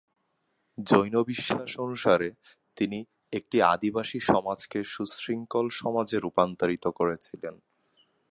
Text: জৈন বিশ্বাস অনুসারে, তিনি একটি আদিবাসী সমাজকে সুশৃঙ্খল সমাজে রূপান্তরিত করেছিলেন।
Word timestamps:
জৈন 0.77 1.15
বিশ্বাস 1.23 1.69
অনুসারে, 1.79 2.29
তিনি 2.77 2.99
একটি 3.33 3.57
আদিবাসী 3.61 4.19
সমাজকে 4.19 4.79
সুশৃঙ্খল 4.83 5.67
সমাজে 5.71 6.17
রূপান্তরিত 6.19 6.85
করেছিলেন। 6.87 7.55